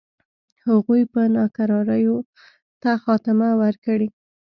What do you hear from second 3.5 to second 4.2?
ورکړي.